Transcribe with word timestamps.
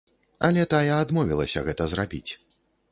Але 0.49 0.63
тая 0.71 0.95
адмовілася 1.03 1.65
гэта 1.69 1.83
зрабіць. 1.95 2.29